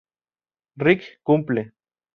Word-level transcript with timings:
Rick 0.83 1.19
cumple. 1.23 1.73